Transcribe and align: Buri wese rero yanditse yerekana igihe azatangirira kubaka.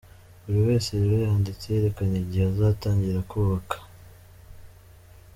Buri 0.43 0.59
wese 0.67 0.89
rero 1.01 1.15
yanditse 1.27 1.65
yerekana 1.67 2.15
igihe 2.23 2.45
azatangirira 2.47 3.21
kubaka. 3.29 3.75